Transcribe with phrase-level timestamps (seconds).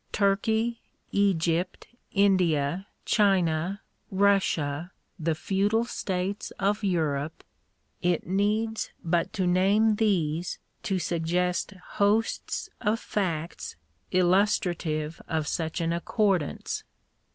[0.13, 0.81] Turkey,
[1.11, 7.43] Egypt, India, China, Russia, the feudal states of Europe—
[8.01, 13.75] it needs but to name these' to suggest hosts of facts
[14.11, 16.83] illustrative of such an accordance.